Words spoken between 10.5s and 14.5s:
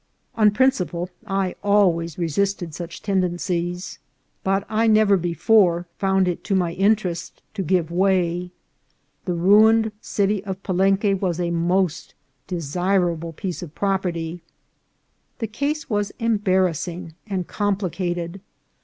Palenque was a most desirable piece of property.